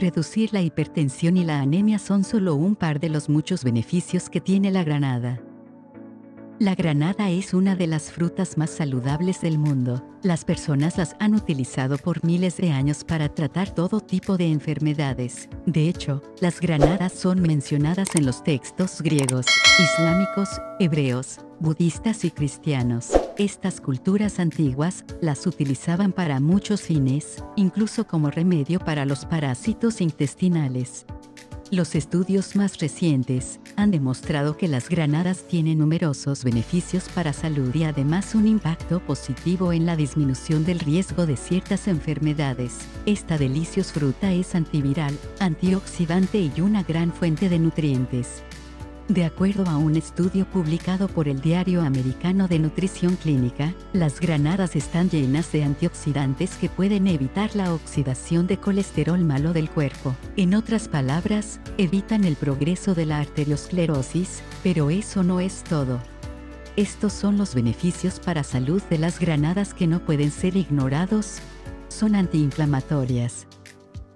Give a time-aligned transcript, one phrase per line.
[0.00, 4.40] Reducir la hipertensión y la anemia son solo un par de los muchos beneficios que
[4.40, 5.40] tiene la granada.
[6.60, 10.04] La granada es una de las frutas más saludables del mundo.
[10.24, 15.48] Las personas las han utilizado por miles de años para tratar todo tipo de enfermedades.
[15.66, 19.46] De hecho, las granadas son mencionadas en los textos griegos,
[19.78, 20.48] islámicos,
[20.80, 23.12] hebreos, budistas y cristianos.
[23.36, 31.06] Estas culturas antiguas las utilizaban para muchos fines, incluso como remedio para los parásitos intestinales.
[31.70, 37.84] Los estudios más recientes han demostrado que las granadas tienen numerosos beneficios para salud y
[37.84, 42.76] además un impacto positivo en la disminución del riesgo de ciertas enfermedades.
[43.06, 48.42] Esta deliciosa fruta es antiviral, antioxidante y una gran fuente de nutrientes.
[49.08, 54.76] De acuerdo a un estudio publicado por el Diario Americano de Nutrición Clínica, las granadas
[54.76, 60.14] están llenas de antioxidantes que pueden evitar la oxidación de colesterol malo del cuerpo.
[60.36, 66.02] En otras palabras, evitan el progreso de la arteriosclerosis, pero eso no es todo.
[66.76, 71.38] Estos son los beneficios para salud de las granadas que no pueden ser ignorados.
[71.88, 73.46] Son antiinflamatorias,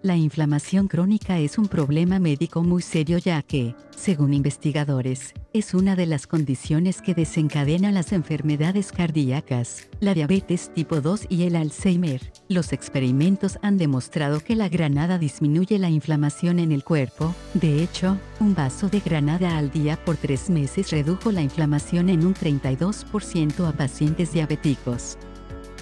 [0.03, 5.94] la inflamación crónica es un problema médico muy serio ya que, según investigadores, es una
[5.94, 12.33] de las condiciones que desencadena las enfermedades cardíacas, la diabetes tipo 2 y el Alzheimer.
[12.48, 17.34] Los experimentos han demostrado que la granada disminuye la inflamación en el cuerpo.
[17.55, 22.27] De hecho, un vaso de granada al día por tres meses redujo la inflamación en
[22.27, 25.16] un 32% a pacientes diabéticos.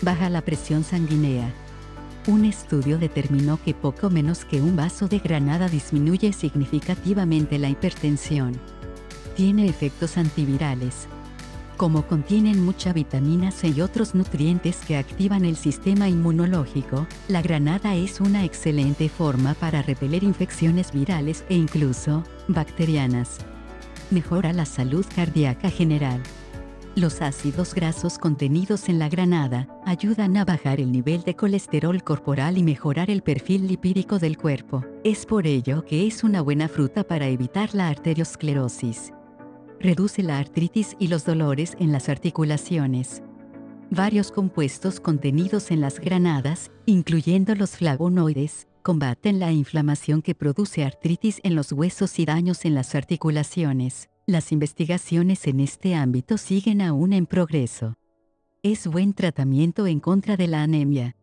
[0.02, 1.52] Baja la presión sanguínea.
[2.26, 8.60] Un estudio determinó que poco menos que un vaso de granada disminuye significativamente la hipertensión.
[9.36, 11.08] Tiene efectos antivirales.
[11.78, 17.94] Como contienen mucha vitamina C y otros nutrientes que activan el sistema inmunológico, la granada
[17.94, 23.38] es una excelente forma para repeler infecciones virales e incluso bacterianas.
[24.10, 26.20] Mejora la salud cardíaca general.
[26.96, 32.58] Los ácidos grasos contenidos en la granada ayudan a bajar el nivel de colesterol corporal
[32.58, 34.84] y mejorar el perfil lipídico del cuerpo.
[35.04, 39.12] Es por ello que es una buena fruta para evitar la arteriosclerosis.
[39.78, 43.22] Reduce la artritis y los dolores en las articulaciones.
[43.90, 51.40] Varios compuestos contenidos en las granadas, incluyendo los flavonoides, combaten la inflamación que produce artritis
[51.44, 54.09] en los huesos y daños en las articulaciones.
[54.30, 57.96] Las investigaciones en este ámbito siguen aún en progreso.
[58.62, 61.16] Es buen tratamiento en contra de la anemia.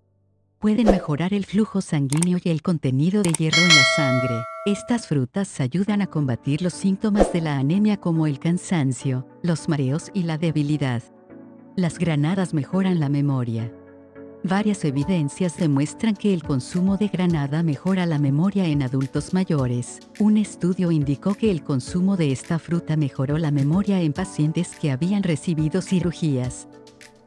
[0.59, 4.44] Pueden mejorar el flujo sanguíneo y el contenido de hierro en la sangre.
[4.66, 10.12] Estas frutas ayudan a combatir los síntomas de la anemia como el cansancio, los mareos
[10.13, 11.01] y la debilidad.
[11.78, 13.72] Las granadas mejoran la memoria.
[14.43, 19.99] Varias evidencias demuestran que el consumo de granada mejora la memoria en adultos mayores.
[20.19, 24.91] Un estudio indicó que el consumo de esta fruta mejoró la memoria en pacientes que
[24.91, 26.67] habían recibido cirugías.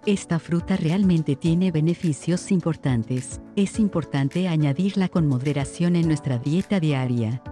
[0.07, 3.41] Esta fruta realmente tiene beneficios importantes.
[3.55, 7.43] Es importante añadirla con moderación en nuestra dieta diaria.